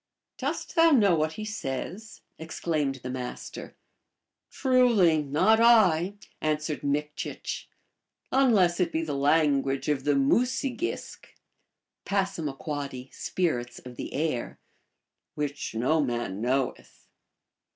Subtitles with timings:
[0.23, 3.73] * Dost thou know what he says?" exclaimed the Mas /ter."
[4.49, 7.67] Truly, not I," answered Mikchich,"
[8.31, 11.27] unless it be the language of the Mu se gisk
[12.03, 14.57] (P., Spirits of the Air),
[15.35, 17.05] which no man knoweth."